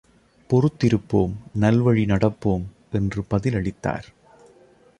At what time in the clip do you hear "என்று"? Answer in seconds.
2.91-3.23